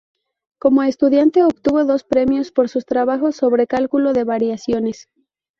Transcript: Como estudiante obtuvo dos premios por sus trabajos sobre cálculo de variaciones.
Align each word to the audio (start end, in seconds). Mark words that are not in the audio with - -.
Como 0.57 0.81
estudiante 0.81 1.43
obtuvo 1.43 1.85
dos 1.85 2.03
premios 2.03 2.51
por 2.51 2.69
sus 2.69 2.87
trabajos 2.87 3.35
sobre 3.35 3.67
cálculo 3.67 4.13
de 4.13 4.23
variaciones. 4.23 5.07